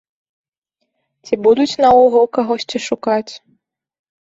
[1.25, 3.33] Ці будуць наогул кагосьці шукаць?